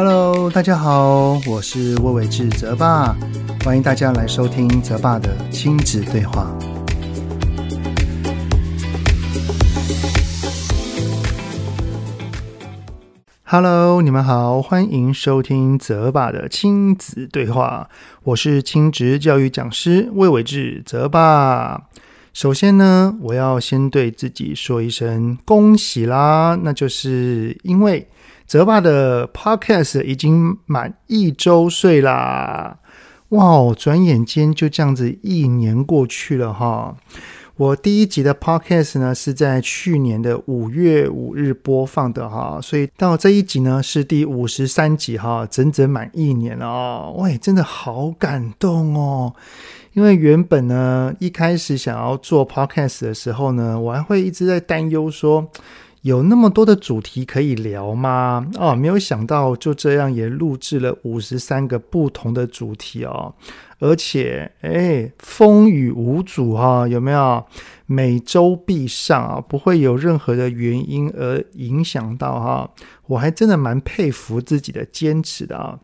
[0.00, 3.16] Hello，大家好，我是魏伟志泽爸，
[3.64, 6.56] 欢迎大家来收听泽爸的亲子对话。
[13.42, 17.88] Hello，你们好，欢迎收听泽爸的亲子对话，
[18.22, 21.88] 我是亲职教育讲师魏伟志泽爸。
[22.32, 28.06] 首先呢，我要先对自己说一声恭喜啦，那就是因为
[28.48, 32.78] 泽爸的 Podcast 已经满一周岁啦，
[33.28, 36.96] 哇，转眼间就这样子一年过去了哈。
[37.56, 49.34] 我第一集的 podcast 呢，是在去年的五月五日播放的哈，所以到这一集呢是第五十三集哈，整整满一年了哦，喂，真的好感动哦！
[49.92, 55.46] 因为原本呢一开始想要做 podcast 的时候呢，我还会一直在担忧说，
[56.08, 58.46] 有那么多的主题可以聊吗？
[58.58, 63.34] 哦，没有想到就这样也录制了五十三个不同的主题哦。
[63.78, 67.44] 而且，哎，风雨无阻哈，有没有？
[67.84, 72.70] 每周必上啊，不会有任何的原因而影响到哈。
[73.06, 75.78] 我还真的蛮佩服自己的坚持的啊。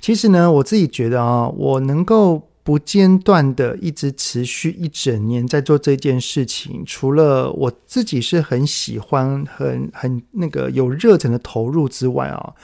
[0.00, 12.54] 其实呢，我自己觉得啊，我能够不间断的一直持续一整年在做这件事情，除了我自己是很喜欢、很很那个有热忱的投入之外啊，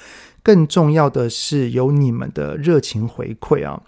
[0.45, 3.83] 更重要的是有你们的热情回馈啊。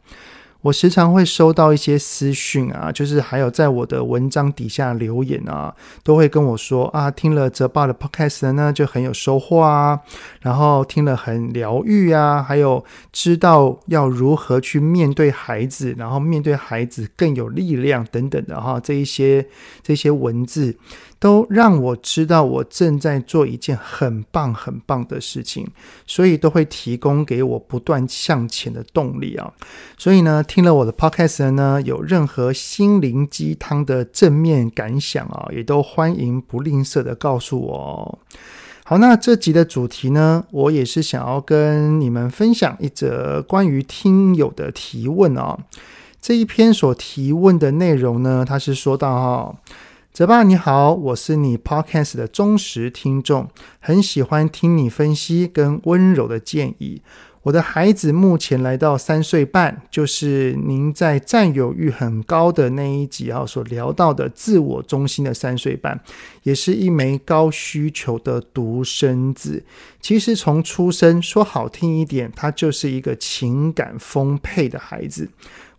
[0.69, 9.99] 我时常会收到一些私讯啊，就是还有在我的文章底下留言啊，都会跟我说啊，听了泽爸的 podcast 呢，就很有收获啊，
[10.43, 19.47] 然后听了很疗愈啊，还有知道要如何去面对孩子，然后面对孩子更有力量等等的哈，这一些
[19.83, 20.77] 这些文字。
[21.21, 25.67] 都让我知道我正在做一件很棒很棒的事情，
[26.07, 29.53] 所以都会提供给我不断向前的动力啊。
[29.97, 38.19] 所以呢，听了我的 podcast 呢，有任何心灵鸡汤的正面感想啊，也都欢迎不吝啬的告诉我哦。
[38.85, 45.59] 好，那这集的主题呢，我也是想要跟你们分享一则关于听友的提问啊。
[46.21, 49.57] 这一篇所提问的内容呢，他是说到哈。
[50.19, 53.49] 泽爸你好，我是你 Podcast 的忠实听众，
[53.79, 57.01] 很喜欢听你分析跟温柔的建议。
[57.43, 66.01] 我的孩子目前来到三岁半，就是您在占有欲很高的那一集啊所聊到的自我中心的三岁半，
[66.43, 69.63] 也是一枚高需求的独生子。
[70.01, 75.29] 其实从出生说好听一点，他就是一个情感丰沛的孩子。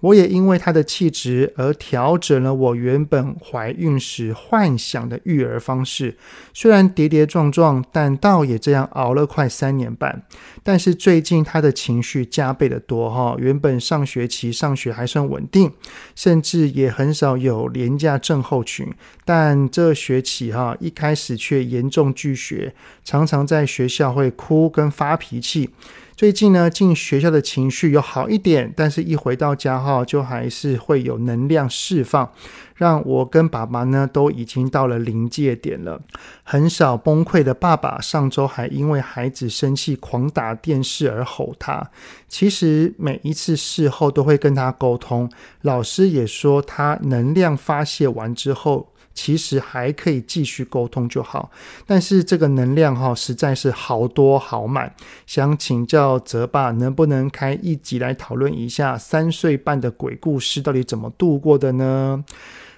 [0.01, 6.17] 我也因为他的气质而调整了我原本怀孕时幻想的育儿方式，
[6.53, 10.23] 虽然跌跌撞撞，但倒也这样熬了快三年半。
[10.63, 15.71] 但是最近他的情绪加倍的多哈，原本上学期上学还算稳定，
[16.15, 18.87] 甚至也很少有廉价症候群，
[19.25, 22.73] 但这学期哈一开始却严重拒学，
[23.03, 25.69] 常常在学校会哭跟发脾气。
[26.19, 32.29] 最近呢，进学校的情绪有好一点，但是一回到家哈，就还是会有能量释放，
[32.75, 36.01] 让我跟爸爸呢都已经到了临界点了。
[36.43, 41.89] 很少崩溃的爸爸，上周还因为孩子生气狂打电视而吼他。
[42.27, 45.31] 其实每一次事后都会跟他沟通，
[45.61, 48.91] 老师也说他能量发泄完之后。
[49.13, 51.51] 其实还可以继续沟通就好，
[51.85, 54.93] 但是这个能量哈实在是好多好满，
[55.25, 62.23] 想请教泽爸能不能开一集来讨论一下三岁半的鬼故事到底怎么度过的呢？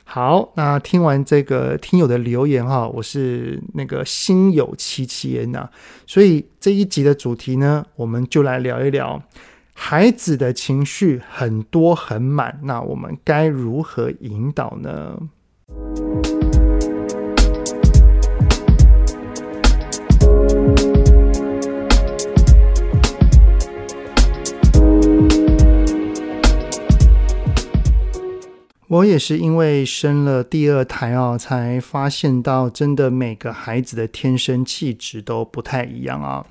[0.03, 5.69] 好，那听完这个听友的留言哈，我是那个心有戚戚焉呐，
[6.05, 9.21] 所以这一集的主题呢，我们就来聊一聊
[9.73, 15.17] 孩子的情绪很多很满，那我们该如何引导呢？
[28.87, 36.45] 我也是因为生了第二胎啊，才发现到真的每个孩子的天生气质都不太一样啊。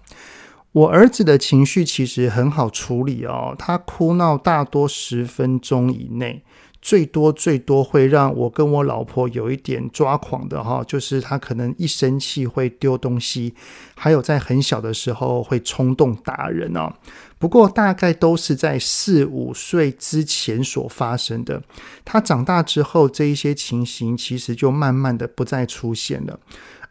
[0.72, 6.42] 我儿子的情绪其实很好处理哦，他哭闹大多十分钟以内。
[6.82, 13.54] 最多最多会让我跟我老婆有一点抓狂的哈，就是他可能一生气会丢东西，
[13.94, 16.94] 还有在很小的时候会冲动打人啊。
[17.38, 21.62] 不过大概都是在四五岁之前所发生的。
[22.04, 26.38] 他长大之后，这一些情形其实就慢慢的不再出现了。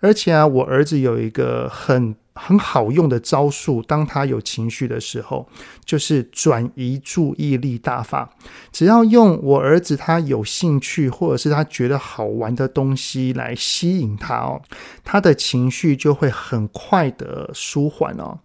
[0.01, 5.47] 而且啊，我儿子有一个很很好用的招数，当他有情绪的时候，
[5.83, 8.29] 就是转移注意力大法。
[8.71, 14.61] 只要用我儿子他有兴趣或者是他觉得好玩的东西来吸引他哦，
[15.03, 18.39] 他的情绪就会很快的舒缓哦。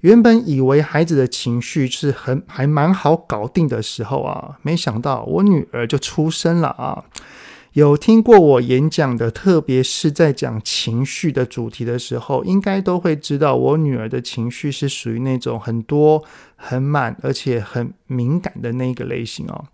[0.00, 7.04] 原本以为孩子的情绪是很还蛮好搞定的时候啊，没想到我女儿就出生了啊。
[7.74, 16.22] 有听过我演讲的，特别是在讲情绪的主题的时候，应该都会知道我女儿的情绪是属于那种很多、
[16.56, 19.64] 很满，而且很敏感的那个类型哦。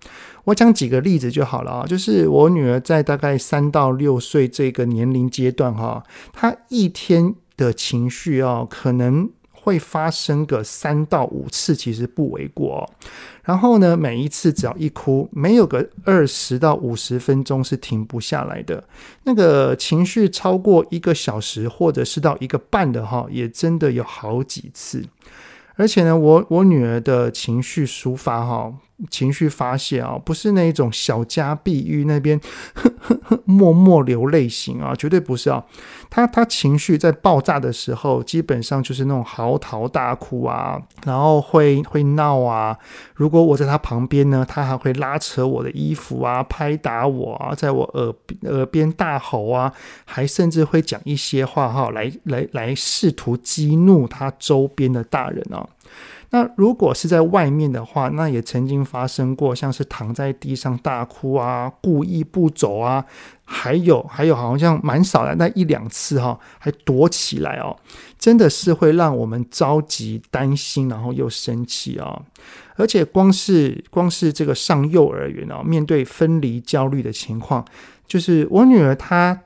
[0.44, 9.30] 我讲几个例子就好了啊，就是我女儿在大概三到六岁这个年龄阶段哈，她一天的情绪哦，可能。
[9.66, 12.88] 会发生个三到五次，其实不为过。
[13.42, 18.84] 然后呢，每一次只要一哭，没有个二十到五十分钟是停不下来的。
[19.24, 25.04] 那个情绪超过一个小时，或者是到一个半的哈，也真的有好几次。
[25.74, 28.72] 而且呢，我我女儿的情绪抒发哈。
[29.10, 32.40] 情绪发泄啊，不是那一种小家碧玉那边
[32.74, 35.64] 呵呵呵默默流泪型啊，绝对不是啊。
[36.08, 42.76] 他他情绪在爆炸的时候，基本上就是那种嚎啕大哭啊，然后会会闹啊。
[43.14, 48.14] 如果我在他旁边呢，他还会拉扯我的衣服啊，拍打我啊，在我耳
[48.50, 49.72] 耳边大吼啊，
[50.04, 55.66] 还甚至会讲一些话哈，来来来试图激怒他周边的大人啊。
[56.30, 63.04] 那如果是在外面的话，那也曾经发生过，像是躺在地上大哭啊，故意不走啊，
[63.44, 67.76] 还有还有好像蛮少的那一两次哈，还躲起来哦，
[68.18, 72.20] 真的是会让我们着急担心，然后又生气啊，
[72.74, 77.64] 而且光是光是这个上幼儿园啊，面对分离焦虑的情况，
[78.06, 79.42] 就是我女儿她。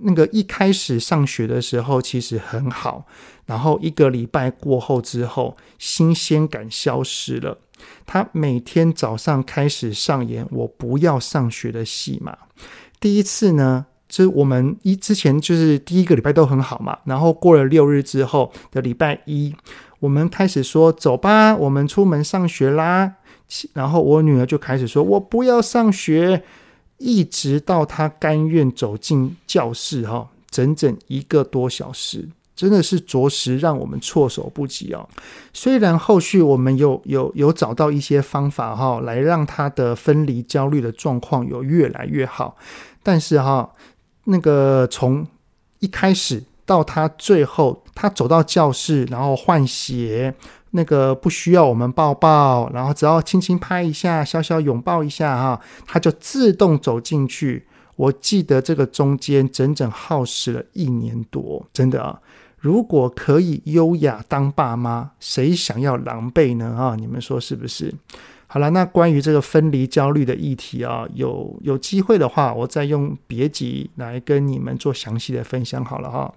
[0.00, 3.04] 那个一开始上学的时候其实很好，
[3.46, 7.58] 然后一个礼拜过后之后，新鲜感消失了。
[8.06, 12.36] 他每天早上开始上演“我不要上学”的戏码。
[13.00, 19.54] 第一次呢，就是我们一之前就是第一个礼拜都很好嘛，然后过了六日之后的礼拜一，
[20.00, 23.14] 我们开始说：“走吧，我们出门上学啦。”
[23.74, 26.44] 然后我女儿就开始说：“我不要上学。”
[26.98, 35.06] 一直到他甘愿走进教室，哈，整整一个多小时，真的是着实让我们措手不及啊！
[35.52, 42.56] 虽然后续我们有有有找到一些方法，哈，来让他的分离焦虑的状况有越来越好，
[43.02, 43.70] 但是哈，
[44.24, 45.24] 那个从
[45.78, 50.34] 一开始到他最后，他走到教室，然后换鞋。
[50.72, 57.66] 那个不需要我们抱抱，然后只要轻轻拍一下，小小拥抱一下哈，他就自动走进去。
[57.96, 62.20] 我记得这个中间整整耗时了一年多，真的啊！
[62.58, 66.76] 如果可以优雅当爸妈，谁想要狼狈呢？
[66.78, 67.92] 啊，你们说是不是？
[68.46, 76.32] 好了，那关于这个分离焦虑的议题啊，有有机会的话，我再用别集来跟你们做详细的分享好了哈。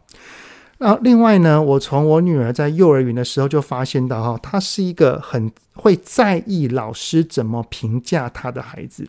[0.84, 9.08] 那另外呢，我从我女儿在幼儿园的时候就发现到哈，她是一个很会在意老师怎么评价她的孩子。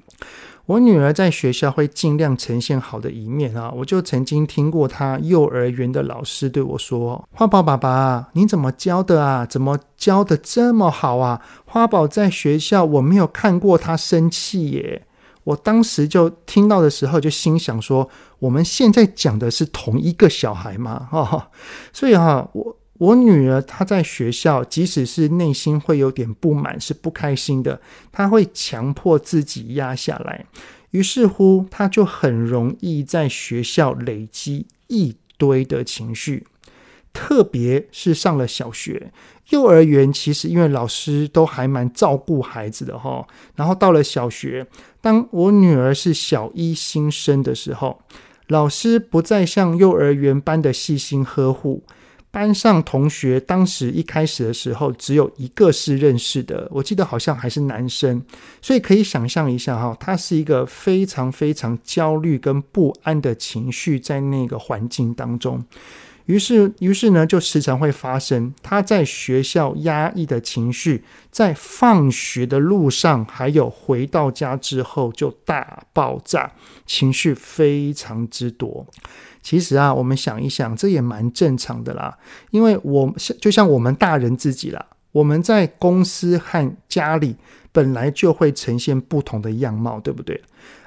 [0.67, 9.47] 我女儿在学校会尽量呈现好的一面啊，我就曾经听过她幼儿园的老师对我说：“花宝爸爸，你怎么教的啊？
[9.47, 11.41] 怎么教的这么好啊？
[11.65, 15.07] 花宝在学校我没有看过他生气耶。”
[15.45, 18.09] 我当时就听到的时候，就心想说：
[18.39, 21.09] 我们现在讲的是同一个小孩吗？
[21.13, 21.49] 哦，
[21.93, 27.81] 所以哈，我我女儿她在学校，即使是内心会有点不满，是不开心的，
[28.13, 30.47] 她会强迫自己压下来，
[30.91, 36.47] 于是乎，她就很容易在学校累积一堆的情绪。
[37.13, 39.13] 特别是上了小学、
[39.51, 43.27] 幼儿园，其实因为老师都还蛮照顾孩子的哈。
[43.55, 44.67] 然后到了小学，
[45.03, 48.01] 当我女儿是小一新生的时候，
[48.47, 51.83] 老师不再像幼儿园般的细心呵护。
[52.31, 58.23] 班上同学当时一开始的时候，只有一个是认识的，我记得好像还是男生，
[58.63, 65.63] 所以可以想象一下哈，他是一个非常非常焦虑跟不安的情绪在那个环境当中。
[66.27, 76.53] 于是，于是呢，就时常会发生他在学校压抑的情绪，在放学的路上，还有回到家之后就大爆炸，
[76.87, 78.87] 情绪非常之多。
[79.43, 82.17] 其实啊，我们想一想，这也蛮正常的啦，
[82.51, 87.35] 因为我就像我们大人自己啦，我们在公司和家里
[87.73, 90.41] 本来就会呈现不同的样貌，对不对？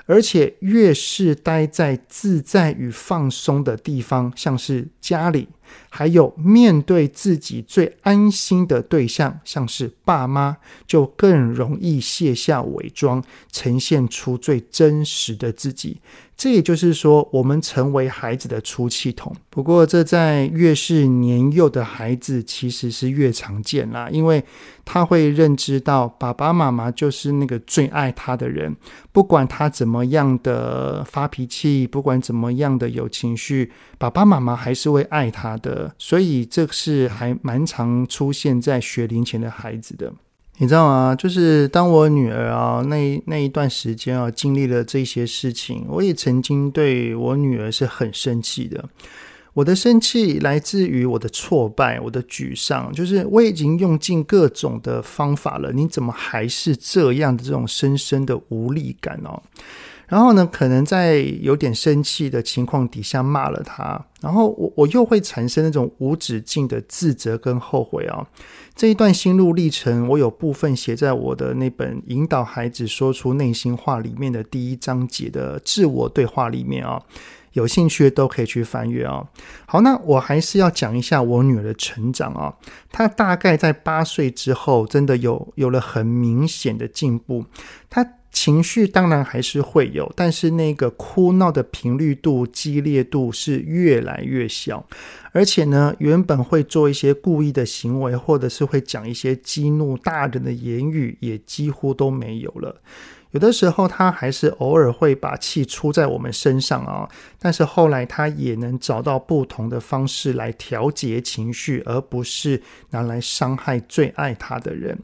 [0.06, 5.50] 而且越是待在自在与放松的地方，像是家里
[5.90, 16.00] 还有面对自己最安心的对象，像是爸妈，就更容易卸下伪装，呈现出最真实的自己。
[16.38, 19.34] 这也就是说，我们成为孩子的出气筒。
[19.50, 24.44] 不过，这在越是年幼的孩子，其实是越常见啦，因为
[24.84, 28.76] 他会认知到爸爸妈妈就是那个最爱他的人，
[29.14, 35.94] 不管他怎么样的发脾气，不管怎么样的有情绪，爸爸妈妈还是会爱他的。
[35.98, 40.12] 所以，这是还蛮常出现在学龄前的孩子的。
[40.58, 41.14] 你知道吗？
[41.14, 48.84] 就是当我女儿啊，那那一段时间啊，经历了这些事情，我也曾经对我女儿是很生气的。
[49.54, 59.42] 我的生气来自于我的挫败，我的沮丧，就是我已经用尽各种的方法了，你怎么还是这样的这种深深的无力感哦？
[60.08, 68.28] 然后呢，可能在有点生气的情况底下骂了他，然后我我又会产生那种无止境的自责跟后悔啊。
[68.76, 77.02] 这一段心路历程，我有部分写在我的那本《引导孩子说出内心话》里面的第一章节的自我对话里面啊。
[77.54, 79.24] 有兴趣都可以去翻阅啊。
[79.66, 82.54] 好，那我还是要讲一下我女儿的成长啊。
[82.92, 87.46] 她大概在八岁之后，真的有有了很明显的进步。
[87.90, 88.06] 她。
[88.36, 94.86] 情绪当然还是会有，但是那个哭闹的频率度、激烈度是越来越小，
[95.32, 102.82] 而且呢，原本会做一些故意的行为，或者是会讲一些激怒大人的言语，也几乎都没有了。
[103.32, 115.00] 有的时候，他还是偶尔会把气出在我们身上啊，但是后来他也能找到不同的方式来调节情绪，而不是拿来伤害最爱他的人。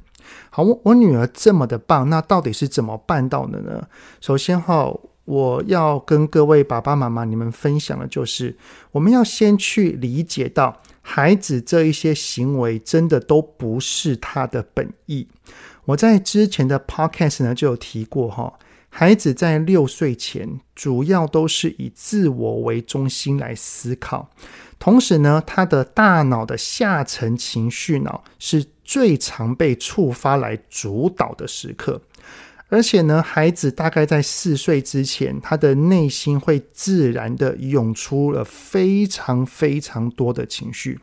[0.49, 3.87] 好，我我女儿这么的棒，那到底是怎么办到的呢？
[4.19, 4.93] 首先哈，
[5.25, 8.57] 我要跟各位爸爸妈妈你们分享的就是，
[8.91, 15.27] 我们要先去理解到，孩子这一些行为真的都不是他的本意。
[15.85, 18.53] 我在之前的 podcast 呢就有提过哈，
[18.89, 24.29] 孩子在六岁前，主要都是以自我为中心来思考，
[24.81, 28.65] 同时呢，他的大脑的下层情绪脑是。
[28.83, 32.01] 最常被触发来主导的时刻，
[32.67, 40.99] 而且呢，孩子大概在四岁之前，他的内心会自然的涌出了非常非常多的情绪。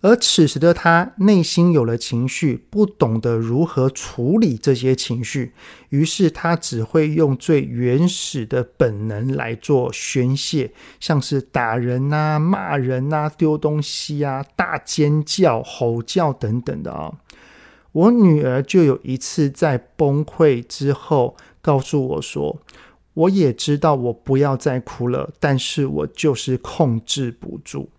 [0.00, 5.52] 而此时的他内心有了情绪，不懂得如何处理这些情绪，
[5.88, 17.12] 于是他只会用最原始的本能来做宣泄，像是打人呐、骂人呐、丢东西啊、大尖叫、吼叫等等的啊。
[17.90, 22.60] 我女儿就有一次在崩溃之后告诉我说
[23.14, 27.90] ：“我也知道我不要再哭了，但是我就是控制不住。”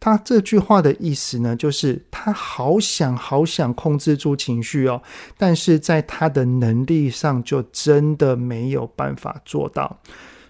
[0.00, 5.02] 他这句话的意思呢，就是他好想好想控制住情绪哦，
[5.36, 9.98] 但是在他的能力上就真的没有办法做到。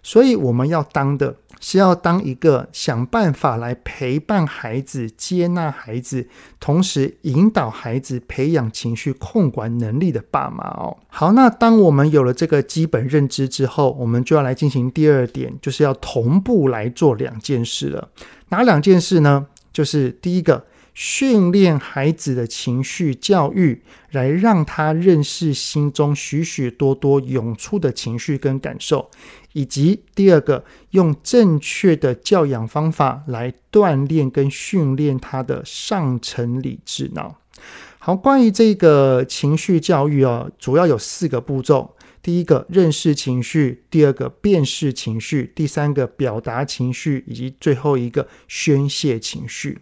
[0.02, 6.26] 所以我们要当的是要当一个想办法来陪伴孩子、接纳孩子，
[6.60, 10.96] 同时引导孩子培养情绪控管能力的爸妈哦。
[11.08, 18.08] 好，那当我们有了这个基本认知之后，我们就要来进行第二点，就是要同步来做两件事了。
[18.50, 19.46] 哪两件事呢？
[19.72, 29.08] 就是第一个，训练孩子的情绪教育，来让他认识心中许许多多涌出的情绪跟感受；
[29.52, 37.36] 以及第二个，用正确的教养方法来锻炼跟训练他的上层理智脑。
[37.98, 41.94] 好，关于这个情绪教育啊，主要有四个步骤。
[42.28, 49.78] 第一个认识情绪，第二个辨识情绪，第三个表达情绪，以及最后一个宣泄情绪。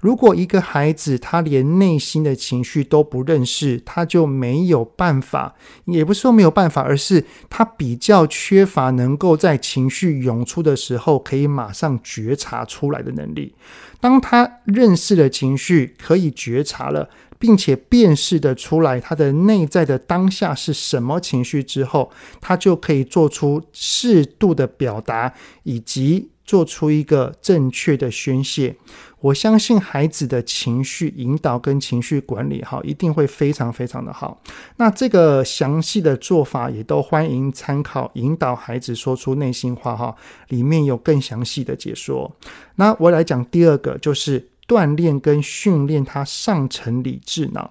[0.00, 13.54] 如果一个孩子他连内心的情绪都不认识，他就没有办法，也不是说没有办法，而是他比较缺乏能够在情绪涌出的时候可以马上觉察出来的能力。
[14.00, 17.10] 当他认识了情绪，可以觉察了。
[17.44, 22.10] 并且辨识得出来他的内在的当下是什么情绪之后，
[22.40, 25.34] 他就可以做出适度的表达，
[25.64, 28.74] 以及做出一个正确的宣泄。
[29.20, 34.40] 我相信孩子的情绪引导跟情绪管理，哈，一定会非常非常的好。
[34.78, 40.16] 那这个详细的做法也都欢迎参考《引导孩子说出内心话》哈，
[40.48, 42.34] 里面有更详细的解说。
[42.76, 44.48] 那我来讲第二个，就是。
[44.66, 47.70] 锻炼跟训练他上层理智脑，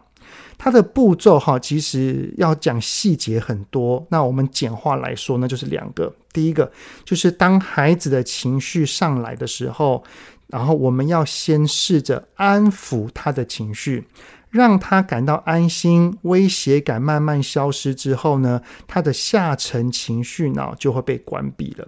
[0.57, 4.05] 它的步骤哈，其实要讲细节很多。
[4.09, 6.13] 那我们简化来说呢，就是两个。
[6.31, 6.71] 第一个
[7.03, 10.03] 就是当孩子的情绪上来的时候，
[10.47, 14.07] 然后我们要先试着安抚他的情绪。
[14.53, 21.87] 让他感到安心，威胁感慢慢消失之后呢，他的下沉情绪脑就会被关闭了。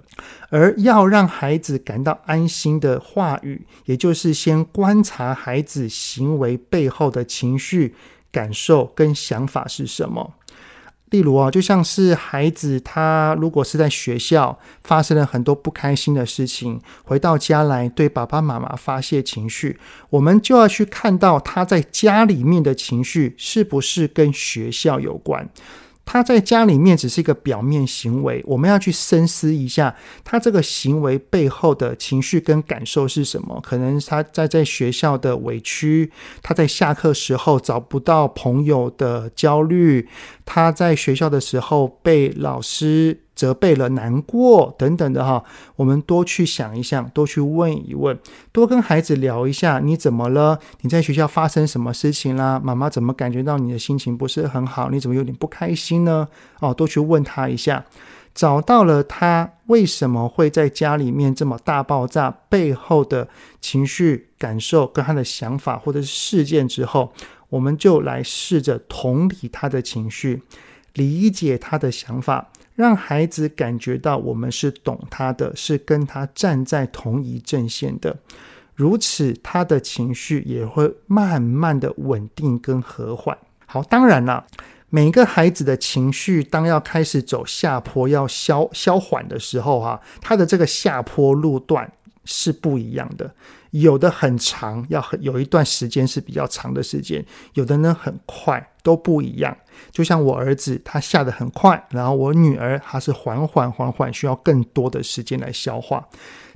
[0.50, 7.94] 而要让孩子感到安心的话语，也就是先观察孩子行为背后的情绪、
[8.32, 10.34] 感受跟想法是什么。
[11.16, 19.80] 例如啊，就像是孩子，他如果是在学校发生了很多不开心的事情，回到家来对爸爸妈妈发泄情绪，
[20.10, 25.50] 我们就要去看到他在家里面的情绪是不是跟学校有关。
[26.06, 29.94] 他在家里面只是一个表面行为，我们要去深思一下，
[30.24, 33.60] 他这个行为背后的情绪跟感受是什么？
[33.62, 40.08] 可能他在在学校的委屈，他在下课时候找不到朋友的焦虑，
[40.46, 45.44] 他在学校的时候被老师责备了，难过等等的哈，
[45.76, 48.18] 我们多去想一想，多去问一问，
[48.52, 50.58] 多跟孩子聊一下，你怎么了？
[50.82, 52.60] 你在学校发生什么事情啦？
[52.64, 54.90] 妈妈怎么感觉到你的心情不是很好？
[54.90, 56.28] 你怎么有点不开心呢？
[56.60, 57.86] 哦，多去问他一下，
[58.34, 63.28] 找到了他为什么会在家里面这么大爆炸背后的
[63.60, 67.12] 情绪感受跟他的想法或者是事件之后，
[67.50, 70.42] 我们就来试着同理他的情绪，
[70.94, 72.48] 理解他的想法。
[72.76, 78.18] 让孩子感觉到我们是懂他的，是跟他站在同一阵线的，
[78.76, 83.38] 如此他的情绪也会慢慢的稳定跟和缓。
[83.66, 84.46] 好，当然了，
[84.90, 91.90] 每个孩子的情绪当要开始走下坡，要消消缓的时候，哈，他的这个下坡路段
[92.26, 93.34] 是不一样的。
[93.72, 97.22] 有的很长，要很有一段时间是比较长的时间；
[97.54, 99.56] 有的呢很快，都不一样。
[99.92, 106.08] 就像我儿子，他下得很快，然后我女儿她是缓缓缓缓，需要更多的时间来消化。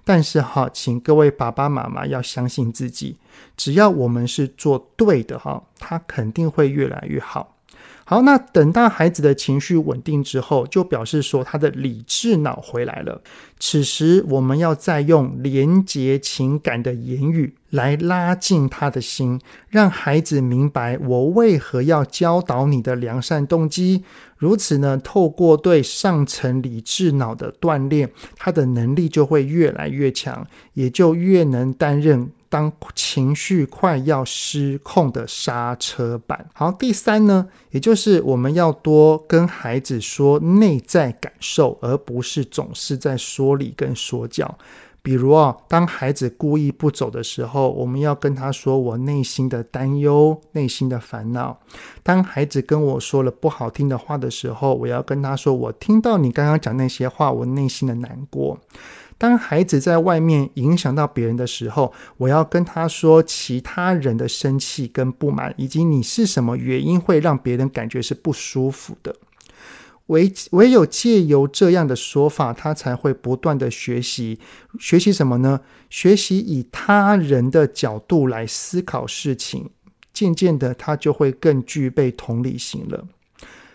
[0.05, 3.19] 但是哈，请各位爸爸妈妈要相信自己，
[3.57, 7.57] 只要我们是做对的哈，他肯定会越来越好。
[8.09, 13.21] 好，那等到孩子的情绪稳定之后，就表示说他的理智脑回来了。
[13.59, 24.03] 此时，我们要再用连结情感的言语来拉近他的心，让孩子明白我为何要教导你的良善动机。
[24.37, 32.31] 如此呢，透过对上层理智脑的锻炼，他的能力就会越来越强，也就越能担任。
[32.49, 36.49] 当情绪快要失控的刹车板。
[36.53, 44.57] 好，第三呢，也就是我们要多跟孩子说内在感受，而不是总是在说理跟说教。
[45.01, 51.57] 比如啊，当孩子故意不走的时候，我们要跟他说我内心的担忧、内心的烦恼。
[52.03, 58.59] 当孩子跟我说了不好听的话的时候，我要跟他说我听到你刚刚讲那些话，我内心的难过。
[59.19, 69.15] 当孩子在外面影响到别人的时候，我要跟他说其他人的生气跟不满，以及你是什么原因会让别人感觉是不舒服的。
[70.07, 74.39] 唯唯有借由这样的说法，他才会不断的学习。
[74.79, 75.61] 学习什么呢？
[75.89, 79.69] 学习以他人的角度来思考事情。
[80.11, 83.05] 渐渐的，他就会更具备同理心了。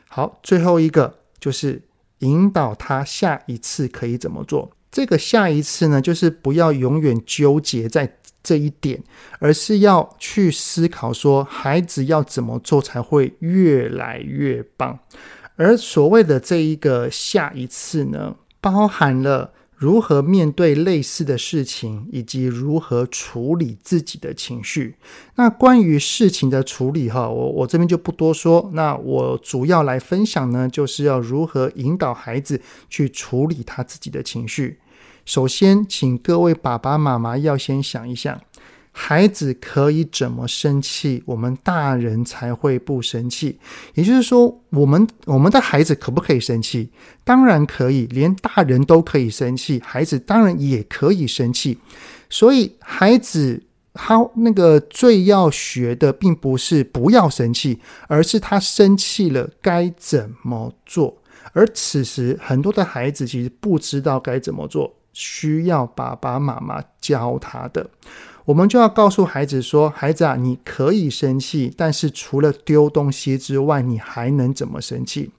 [0.09, 1.83] 好，最后一个就是
[2.19, 4.73] 引导他下一次可以怎么做。
[4.95, 9.03] 这个下一次呢，就是不要永远纠结在这一点，
[9.41, 14.97] 而是要去思考说，孩子要怎么做才会越来越棒。
[15.57, 24.95] 而所谓的这一个下一次呢，包含了如何面对类似的事情，以及如何处理自己的情绪。
[25.35, 28.71] 那关于事情的处理，哈，我我这边就不多说。
[28.73, 34.79] 那我主要来分享呢，就是要如何引导孩子去处理他自己的情绪。
[35.25, 38.41] 首先，请各位爸爸妈妈要先想一想，
[38.93, 43.59] 孩子可以怎么生气，我们大人才会不生气。
[43.95, 46.91] 也就是说，我们我们的孩子可不可以生气？
[47.25, 51.79] 当然可以，连大人都可以生气，孩子当然也可以生气。
[52.29, 53.63] 所以，孩子
[53.95, 61.17] 他那个最要学的，并不是不要生气，而是他生气了该怎么做。
[61.53, 64.95] 而此时，很多的孩子其实不知道该怎么做。
[65.15, 67.89] 需要爸爸妈妈教他的，
[68.45, 75.31] 我们就要告诉孩子说：“孩子啊，你可以生气，但是除了丢东西之外，你还能怎么生气？”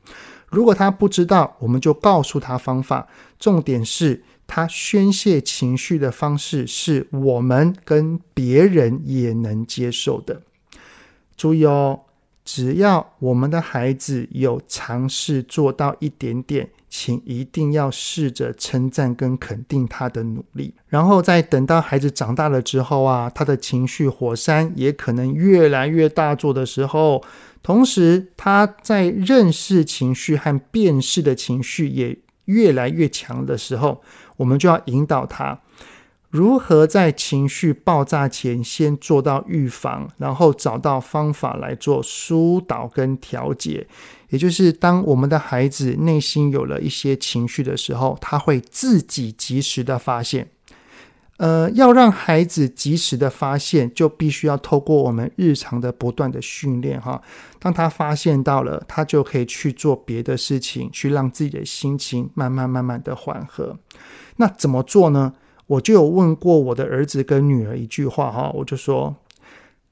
[0.50, 3.08] 如果他不知道，我们就告诉他方法。
[3.38, 10.42] 重点是他宣泄情绪的方式是我们跟别人也能接受的。
[11.36, 12.00] 注意哦，
[12.46, 20.76] 只要我们的孩子有尝试做到一点点，请一定要试着称赞跟肯定他的努力。
[20.88, 27.24] 然后在等到孩子长大了之后啊，他的情绪火山也可能越来越大作的时候，
[27.64, 34.04] 同时他在认识情绪和辨识的情绪也越来越强的时候，
[34.38, 35.60] 我们就要引导他。
[36.36, 43.88] 如何在情绪爆炸前先做到预防，然后找到方法来做疏导跟调节？
[44.28, 50.50] 也就是当我们的孩子内心有了一些情绪的时候，他会自己及时的发现。
[51.38, 57.22] 呃，要让孩子及时的发现，就必须要透过我们日常的不断的训练哈。
[57.60, 63.78] 当他发现到了，他就可以去做别的事情，去让自己的心情慢慢慢慢的缓和。
[64.36, 65.34] 那怎么做呢？
[65.68, 69.16] 我就有问过我的儿子跟女儿一句话哈，我就说：“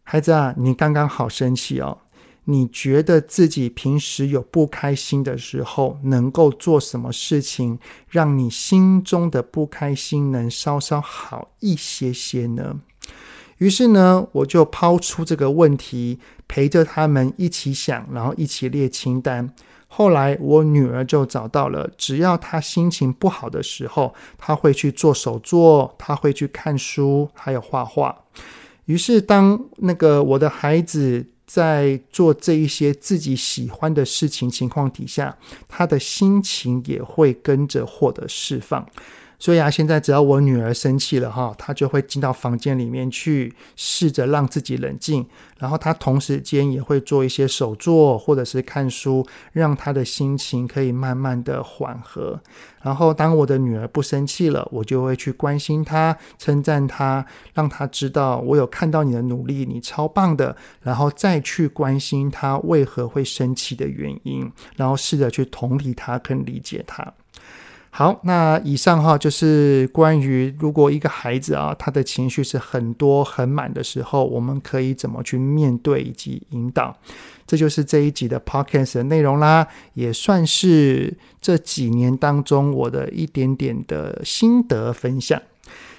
[0.03, 1.97] 孩子啊，你刚刚好生气哦，
[2.45, 12.79] 你觉得自己平时有不开心的时候，能够做什么事情让你心中的不开心能稍稍好一些些呢？”
[13.59, 19.53] 于是呢，我就抛出这个问题，陪着他们一起想，然后一起列清单。
[19.95, 28.23] 后来，我女儿就找到了，只要她心情不好的时候，她会去做手作，她会去看书，还有画画。
[28.85, 38.83] 于是，当那个我的孩子在做这一些自己喜欢的事情情况底下，他的心情也会跟着获得释放。
[39.43, 45.27] 所以啊，现在只要我女儿生气了哈，她就会进到房间里面去，试着让自己冷静。
[45.59, 52.39] 然后她同时间也会做一些手作或者是看书，让她的心情可以慢慢的缓和。
[52.81, 60.55] 然后当我的女儿不生气了，我就会去关心她，称赞她，让她知道我有看到你的努力，你超棒的。
[60.81, 67.13] 然后再去关心她为何会生气的原因，然后试着去同理她，跟理解她。
[67.95, 76.97] 好，那以上哈就是关于如果一个孩子啊，他的情绪是很多很满的时候，我们可以怎么去面对以及引导。
[77.45, 85.39] 这就是这一集的 podcast 的内容啦，也算是这几年当中我的一点点的心得分享。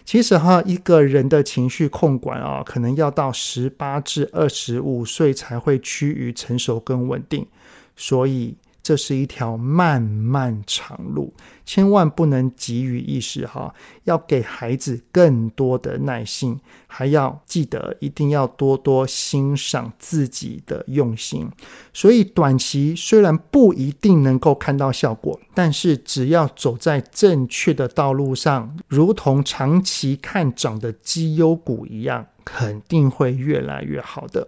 [0.04, 7.46] 其实哈，一个人的情绪控管啊，可能要到十八至二十五岁才会趋于成熟跟稳定，
[7.94, 8.56] 所以。
[8.84, 11.32] 这是一条漫漫长路，
[11.64, 21.48] 千万不能急于一时哈，要给孩子更多的耐心，还要记得一定要多多欣赏自己的用心。
[21.94, 34.46] 所以短期虽然不一定能够看到效果，但是只要走在正确的道路上，如同长期看涨的绩优股一样，肯定会越来越好的。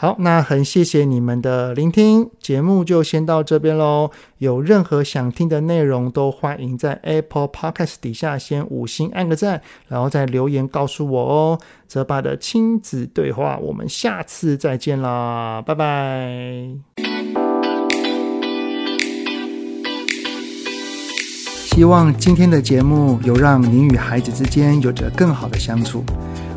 [0.00, 4.12] 好，那很谢谢你们的聆听，节目就先到这边喽。
[4.38, 11.58] 有任何想听的内容，都欢迎在 Apple Podcast 底下先五星按个赞，然后再留言告诉我哦。
[11.88, 16.68] 泽爸的亲子对话，我们下次再见啦，拜拜。
[21.64, 26.04] 希望今天的节目有让您与孩子之间有着更好的相处。